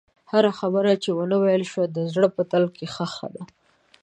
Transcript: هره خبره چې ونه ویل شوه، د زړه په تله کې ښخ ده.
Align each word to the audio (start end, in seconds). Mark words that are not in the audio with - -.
هره 0.31 0.51
خبره 0.59 0.91
چې 1.03 1.09
ونه 1.13 1.37
ویل 1.39 1.63
شوه، 1.71 1.85
د 1.95 1.97
زړه 2.13 2.27
په 2.35 2.41
تله 2.51 2.67
کې 2.77 2.85
ښخ 2.95 3.15
ده. 3.33 3.43